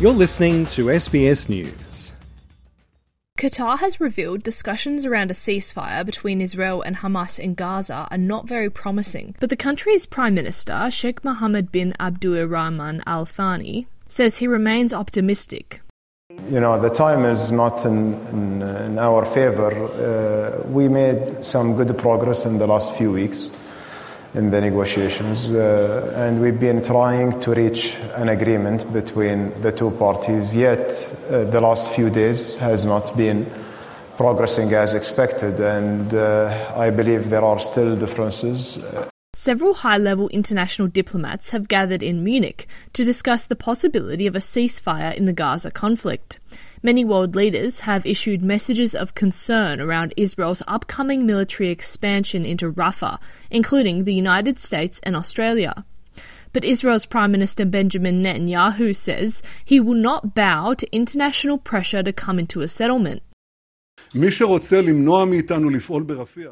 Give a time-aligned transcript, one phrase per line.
[0.00, 2.14] You're listening to SBS News.
[3.38, 8.48] Qatar has revealed discussions around a ceasefire between Israel and Hamas in Gaza are not
[8.48, 9.36] very promising.
[9.38, 15.80] But the country's Prime Minister, Sheikh Mohammed bin Abdulrahman Al Thani, says he remains optimistic.
[16.50, 19.70] You know, the time is not in, in, in our favor.
[19.70, 23.48] Uh, we made some good progress in the last few weeks
[24.34, 29.92] in the negotiations, uh, and we've been trying to reach an agreement between the two
[29.92, 30.54] parties.
[30.54, 30.90] Yet,
[31.30, 33.46] uh, the last few days has not been
[34.16, 38.84] progressing as expected, and uh, I believe there are still differences.
[39.36, 44.40] Several high level international diplomats have gathered in Munich to discuss the possibility of a
[44.40, 46.38] ceasefire in the Gaza conflict.
[46.84, 53.18] Many world leaders have issued messages of concern around Israel's upcoming military expansion into Rafah,
[53.50, 55.86] including the United States and Australia.
[56.52, 62.12] But Israel's Prime Minister Benjamin Netanyahu says he will not bow to international pressure to
[62.12, 63.22] come into a settlement.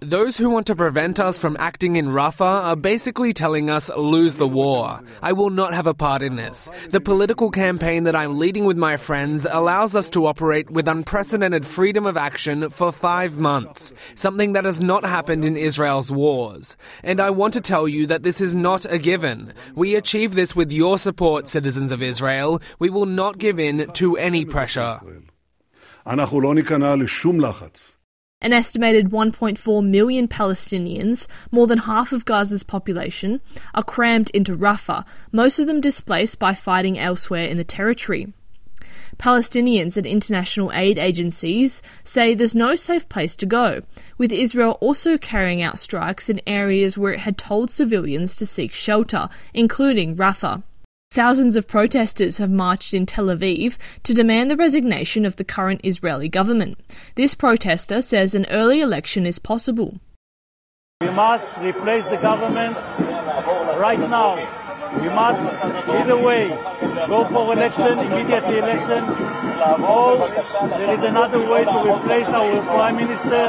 [0.00, 4.36] Those who want to prevent us from acting in Rafah are basically telling us lose
[4.36, 5.00] the war.
[5.22, 6.70] I will not have a part in this.
[6.90, 11.64] The political campaign that I'm leading with my friends allows us to operate with unprecedented
[11.64, 16.76] freedom of action for five months, something that has not happened in Israel's wars.
[17.02, 19.54] And I want to tell you that this is not a given.
[19.74, 22.60] We achieve this with your support, citizens of Israel.
[22.78, 24.98] We will not give in to any pressure.
[26.07, 27.97] אנחנו לא ניכנע לשום לחץ.
[28.41, 33.39] An estimated 1.4 million Palestinians, more than half of Gaza's population,
[33.75, 38.33] are crammed into Rafah, most of them displaced by fighting elsewhere in the territory.
[39.19, 43.81] Palestinians and international aid agencies say there's no safe place to go,
[44.17, 48.73] with Israel also carrying out strikes in areas where it had told civilians to seek
[48.73, 50.63] shelter, including Rafah.
[51.10, 55.80] Thousands of protesters have marched in Tel Aviv to demand the resignation of the current
[55.82, 56.78] Israeli government.
[57.14, 59.98] This protester says an early election is possible.
[61.00, 62.76] We must replace the government
[63.78, 64.36] right now.
[65.00, 65.40] We must,
[65.88, 66.48] either way,
[67.06, 69.04] go for election, immediately election,
[69.84, 70.16] or
[70.68, 73.48] there is another way to replace our prime minister.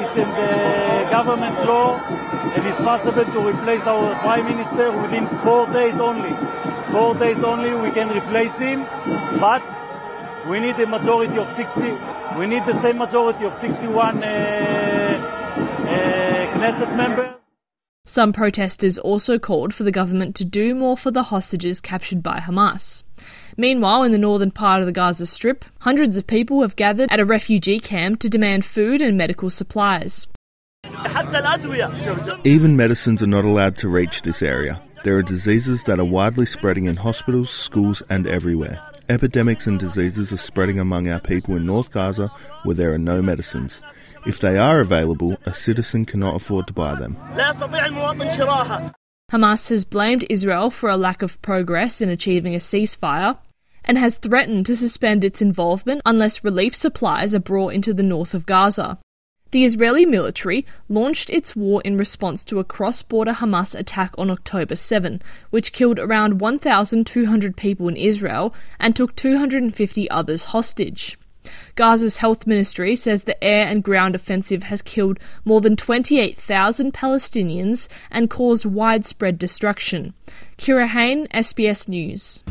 [0.00, 5.66] It's in the government law, and it's possible to replace our prime minister within four
[5.72, 6.34] days only
[6.90, 8.84] four days only we can replace him,
[9.40, 9.62] but
[10.48, 11.80] we need a majority of 60.
[12.38, 14.26] We need the same majority of 61 uh,
[15.56, 17.36] uh, Knesset members.
[18.08, 22.38] Some protesters also called for the government to do more for the hostages captured by
[22.38, 23.02] Hamas.
[23.56, 27.18] Meanwhile, in the northern part of the Gaza Strip, hundreds of people have gathered at
[27.18, 30.28] a refugee camp to demand food and medical supplies.
[32.44, 34.80] Even medicines are not allowed to reach this area.
[35.06, 38.80] There are diseases that are widely spreading in hospitals, schools, and everywhere.
[39.08, 42.26] Epidemics and diseases are spreading among our people in North Gaza
[42.64, 43.80] where there are no medicines.
[44.26, 47.14] If they are available, a citizen cannot afford to buy them.
[49.30, 53.38] Hamas has blamed Israel for a lack of progress in achieving a ceasefire
[53.84, 58.34] and has threatened to suspend its involvement unless relief supplies are brought into the north
[58.34, 58.98] of Gaza.
[59.52, 64.30] The Israeli military launched its war in response to a cross border Hamas attack on
[64.30, 71.16] October 7, which killed around 1,200 people in Israel and took 250 others hostage.
[71.76, 77.88] Gaza's health ministry says the air and ground offensive has killed more than 28,000 Palestinians
[78.10, 80.12] and caused widespread destruction.
[80.58, 82.42] Kira Hain, SBS News.